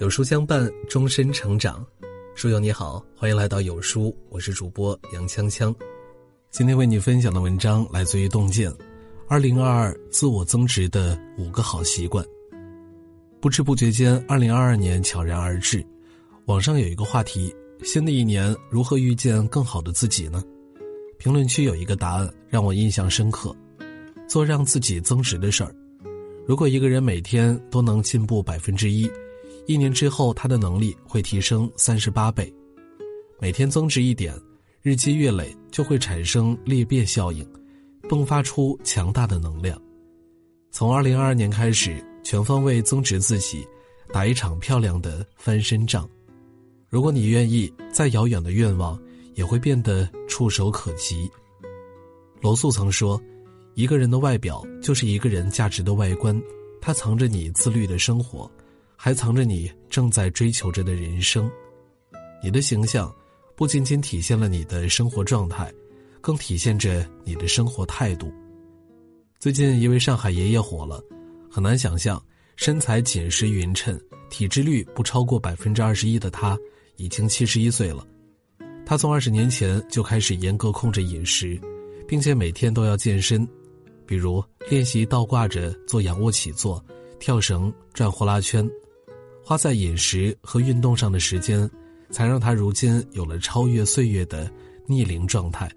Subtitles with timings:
[0.00, 1.86] 有书相伴，终身成长。
[2.34, 5.74] 书友你好，欢迎来到有书，我是主播杨锵锵。
[6.50, 8.72] 今天为你分享的文章来自于洞见，
[9.28, 12.24] 二零二二自我增值的五个好习惯。
[13.42, 15.84] 不知不觉间，二零二二年悄然而至。
[16.46, 17.54] 网上有一个话题：
[17.84, 20.42] 新的一年如何遇见更好的自己呢？
[21.18, 23.54] 评论区有一个答案让我印象深刻：
[24.26, 25.74] 做让自己增值的事儿。
[26.46, 29.06] 如果一个人每天都能进步百分之一。
[29.70, 32.52] 一年之后，他的能力会提升三十八倍，
[33.38, 34.34] 每天增值一点，
[34.82, 37.48] 日积月累就会产生裂变效应，
[38.08, 39.80] 迸发出强大的能量。
[40.72, 43.64] 从二零二二年开始，全方位增值自己，
[44.12, 46.10] 打一场漂亮的翻身仗。
[46.88, 49.00] 如果你愿意，再遥远的愿望
[49.34, 51.30] 也会变得触手可及。
[52.40, 53.22] 罗素曾说
[53.74, 56.42] ：“一个人的外表就是一个人价值的外观，
[56.80, 58.50] 它藏着你自律的生活。”
[59.02, 61.50] 还藏着你正在追求着的人生，
[62.42, 63.10] 你的形象
[63.56, 65.72] 不仅仅体现了你的生活状态，
[66.20, 68.30] 更体现着你的生活态度。
[69.38, 71.02] 最近一位上海爷爷火了，
[71.50, 72.22] 很难想象
[72.56, 76.54] 身材紧实匀称、体脂率不超过百分之二十一的他，
[76.96, 78.06] 已经七十一岁了。
[78.84, 81.58] 他从二十年前就开始严格控制饮食，
[82.06, 83.48] 并且每天都要健身，
[84.04, 86.84] 比如练习倒挂着做仰卧起坐、
[87.18, 88.70] 跳绳、转呼啦圈。
[89.42, 91.68] 花在饮食和运动上的时间，
[92.10, 94.50] 才让他如今有了超越岁月的
[94.86, 95.70] 逆龄状态。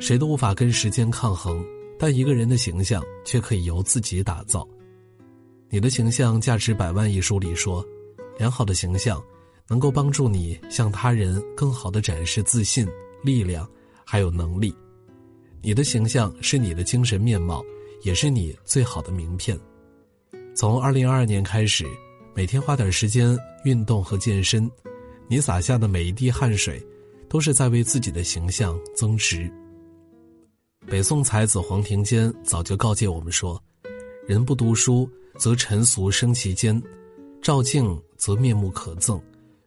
[0.00, 1.64] 谁都无法跟时间抗衡，
[1.98, 4.68] 但一个人的形象却可以由自己打造。
[5.70, 7.84] 你的形象价值百万一书里说，
[8.38, 9.22] 良好的形象
[9.68, 12.86] 能够帮助你向他人更好的展示自信、
[13.22, 13.68] 力量，
[14.04, 14.74] 还有能力。
[15.62, 17.64] 你的形象是你的精神面貌，
[18.02, 19.58] 也是你最好的名片。
[20.54, 21.86] 从二零二二年开始。
[22.36, 24.68] 每天花点时间运动和健身，
[25.28, 26.84] 你洒下的每一滴汗水，
[27.28, 29.48] 都是在为自己的形象增值。
[30.84, 33.62] 北宋才子黄庭坚早就告诫我们说
[34.26, 35.08] ：“人不读书，
[35.38, 36.76] 则尘俗生其间；
[37.40, 39.22] 照镜则面目可憎，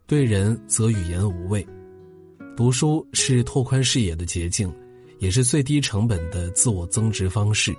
[0.06, 1.66] 对人则语言无味。”
[2.58, 4.70] 读书是拓宽视野的捷径，
[5.20, 7.74] 也是最低成本的自我增值方式。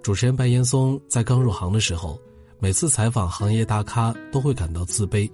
[0.00, 2.16] 主持人白岩松在刚入行的时候。
[2.62, 5.30] 每次采访行业大咖都会感到自卑，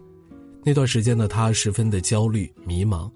[0.63, 3.11] 那段时间的他十分的焦虑迷茫。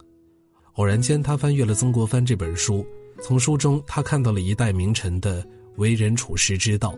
[0.73, 2.85] 偶然间，他翻阅了曾国藩这本书，
[3.23, 6.93] 从书中他看到了一代名臣的为人处世之道。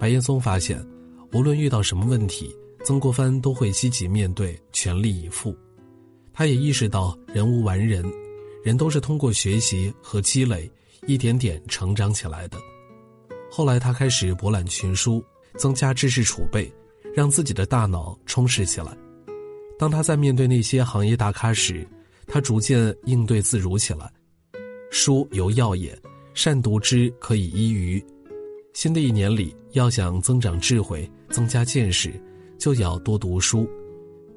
[0.00, 0.82] 白岩松发现，
[1.34, 2.50] 无论遇到什么问题，
[2.82, 5.54] 曾国藩都会积极面对，全力以赴。
[6.32, 8.02] 他也意识到人无完人，
[8.64, 10.70] 人都是通过学习和积累，
[11.06, 12.56] 一点点成长起来的。
[13.50, 15.22] 后来，他开始博览群书。
[15.56, 16.72] 增加知识储备，
[17.14, 18.96] 让自己的大脑充实起来。
[19.78, 21.86] 当他在面对那些行业大咖时，
[22.26, 24.10] 他逐渐应对自如起来。
[24.90, 25.96] 书犹药也，
[26.32, 28.02] 善读之可以医愚。
[28.72, 32.12] 新的一年里，要想增长智慧、增加见识，
[32.58, 33.68] 就要多读书。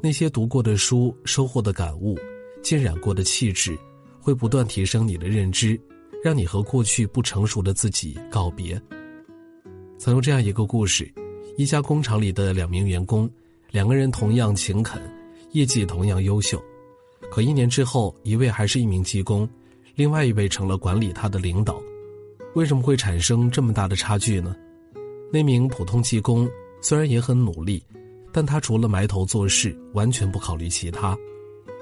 [0.02, 2.18] 那些读过的书、收获的感悟、
[2.62, 3.78] 浸染过的气质，
[4.20, 5.80] 会不断提升你的认知，
[6.24, 8.82] 让你和过去不成熟的自己告别。
[10.00, 11.12] 曾有这样一个故事：
[11.58, 13.30] 一家工厂里的两名员工，
[13.70, 14.98] 两个人同样勤恳，
[15.52, 16.58] 业绩同样优秀，
[17.30, 19.48] 可一年之后，一位还是一名技工，
[19.96, 21.82] 另外一位成了管理他的领导。
[22.56, 24.56] 为什么会产生这么大的差距呢？
[25.34, 26.50] 那名普通技工
[26.80, 27.84] 虽然也很努力，
[28.32, 31.14] 但他除了埋头做事，完全不考虑其他；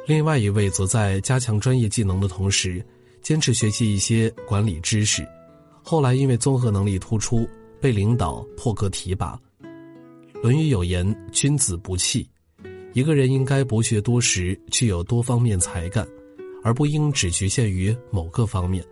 [0.07, 2.83] 另外一位则在加强专业技能的同时，
[3.21, 5.23] 坚持学习一些管理知识，
[5.83, 7.47] 后来因为综合能力突出。
[7.79, 9.39] 被领导破格提拔，
[10.41, 12.27] 《论语》有言：“君子不器。”
[12.93, 16.07] 一个人应该博学多识，具有多方面才干，
[16.63, 18.83] 而不应只局限于某个方面。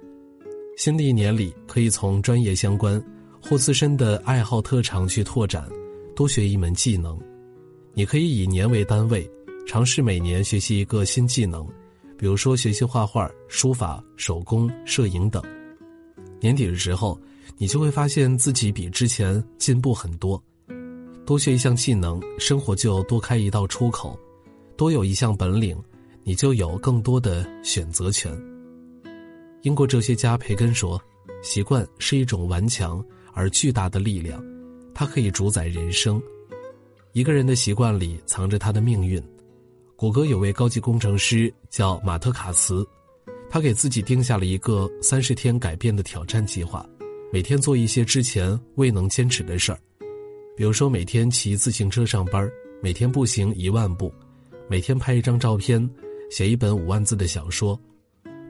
[0.77, 3.03] 新的一年里，可以从专业相关
[3.41, 5.67] 或自身的爱好特长去拓展，
[6.15, 7.19] 多学一门技能。
[7.93, 9.27] 你可以以年为单位，
[9.65, 11.67] 尝试每年学习一个新技能，
[12.17, 15.41] 比如说学习画画、书法、手工、摄影等。
[16.39, 17.19] 年底的时候。
[17.57, 20.41] 你就会发现自己比之前进步很多，
[21.25, 24.17] 多学一项技能，生活就多开一道出口；
[24.75, 25.77] 多有一项本领，
[26.23, 28.31] 你就有更多的选择权。
[29.61, 31.01] 英国哲学家培根说
[31.41, 33.03] ：“习惯是一种顽强
[33.33, 34.43] 而巨大的力量，
[34.93, 36.21] 它可以主宰人生。
[37.13, 39.21] 一个人的习惯里藏着他的命运。”
[39.97, 42.85] 谷歌有位高级工程师叫马特卡茨，
[43.49, 46.85] 他给自己定下了一个三十天改变的挑战计划。
[47.31, 49.79] 每天做一些之前未能坚持的事儿，
[50.55, 52.49] 比如说每天骑自行车上班，
[52.81, 54.13] 每天步行一万步，
[54.69, 55.89] 每天拍一张照片，
[56.29, 57.77] 写一本五万字的小说，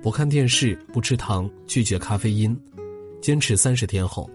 [0.03, 2.55] 不看电视，不吃糖，拒绝咖啡因，
[3.21, 4.29] 坚持三十天后，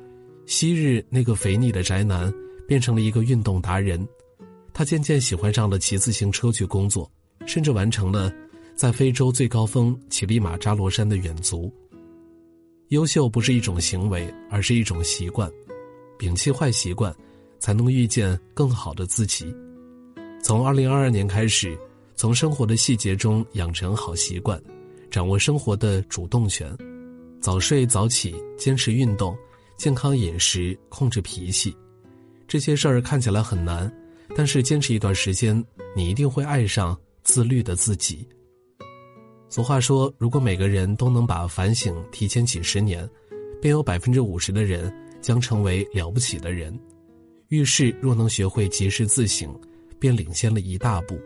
[0.47, 2.33] 昔日那个肥腻的宅男
[2.67, 4.05] 变成了一个运动达人，
[4.73, 7.09] 他渐渐喜欢上了骑自行车去工作，
[7.47, 8.33] 甚至完成了
[8.75, 11.73] 在非洲最高峰乞力马扎罗山的远足。
[12.91, 15.49] 优秀不是一种行为，而是一种习惯，
[16.19, 17.15] 摒弃坏习惯，
[17.61, 19.55] 才能遇见更好的自己。
[20.43, 21.79] 从二零二二年开始，
[22.17, 24.61] 从生活的细节中养成好习惯，
[25.09, 26.77] 掌握生活的主动权，
[27.41, 29.39] 早睡早起，坚持运动，
[29.77, 31.73] 健康饮食，控制脾气。
[32.49, 33.89] 这些事儿看起来很难，
[34.35, 35.65] 但是坚持一段时间，
[35.95, 38.27] 你一定会爱上自律的自己。
[39.51, 43.07] 俗话说，如果每个人都能把反省提前几十年，
[43.61, 46.75] 便有百分之五十的人将成为了不起的人。
[47.49, 49.55] 遇事若能学会及时自省。
[50.01, 51.21] 便领先了一大步。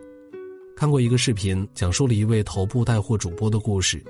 [0.75, 4.03] 看过一个视频，讲述了一位头部带货主播的故事。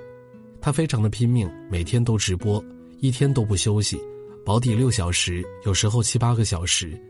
[0.60, 2.60] 他非常的拼命，每天都直播，
[2.98, 3.96] 一天都不休息，
[4.44, 7.00] 保底六小时，有时候七八个小时。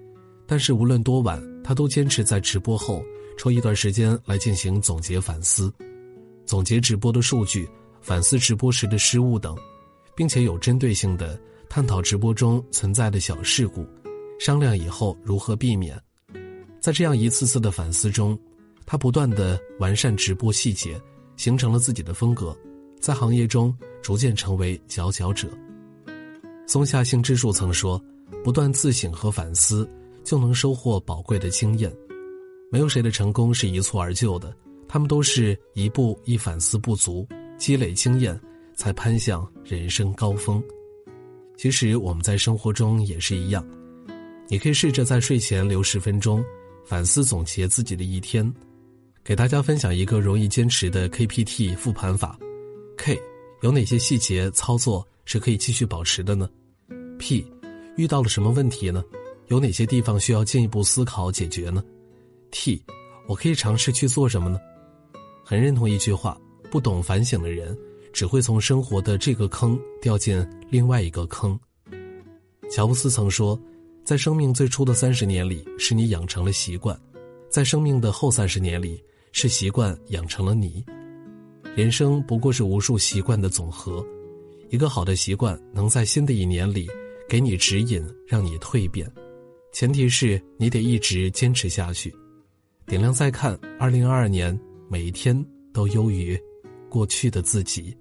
[0.47, 3.03] 但是无论多晚，他都坚持在直播后
[3.39, 5.73] 抽一段时间来进行总结反思，
[6.47, 7.69] 总结直播的数据，
[8.01, 9.57] 反思直播时的失误等，
[10.15, 11.39] 并且有针对性的
[11.69, 13.85] 探讨直播中存在的小事故，
[14.39, 16.01] 商量以后如何避免。
[16.81, 18.39] 在这样一次次的反思中，
[18.87, 21.01] 他不断的完善直播细节，
[21.37, 22.57] 形成了自己的风格，
[23.01, 25.49] 在行业中逐渐成为佼佼者。
[26.69, 28.01] 松下幸之助曾说
[28.45, 29.89] ：“不断自省和反思，
[30.23, 31.93] 就能收获宝贵的经验。
[32.71, 34.55] 没有谁的成功是一蹴而就的，
[34.89, 37.27] 他们都是一步一反思不足，
[37.59, 38.39] 积累经验，
[38.75, 40.63] 才攀向人生高峰。
[41.57, 43.67] 其实我们在生活中也是一样，
[44.49, 46.45] 你可以试着在睡前留十分钟。”
[46.87, 48.49] 反思总结自己的一天，
[49.25, 52.39] 给大家分享一个容易坚持的 KPT 复盘法。
[52.97, 53.21] K
[53.63, 56.49] 有哪些细节操作是可以继续保持的呢
[57.19, 57.45] ？P
[57.97, 59.03] 遇到了什么问题呢？
[59.49, 61.83] 有哪些地方需要进一步思考解决呢
[62.53, 62.81] ？T
[63.27, 64.61] 我可以尝试去做什么呢？
[65.49, 66.37] 很认同一句话：
[66.73, 67.79] 不懂反省的人，
[68.13, 71.57] 只会从生活的这个坑掉进另外一个坑。
[72.69, 73.57] 乔布斯曾说。
[74.05, 76.97] 在生命最初的三十年里，是你养成了习惯；
[77.51, 79.03] 在生命的后三十年里，
[79.33, 80.85] 是习惯养成了你。
[81.75, 84.07] 人生不过是无数习惯的总和，
[84.71, 86.89] 一个好的习惯能在新的一年里
[87.29, 89.13] 给你指引，让你蜕变。
[89.73, 92.15] 前提是你得一直坚持下去。
[92.87, 94.57] 点亮再看，二零二二年
[94.89, 96.39] 每一天都优于
[96.89, 97.97] 过去的自己。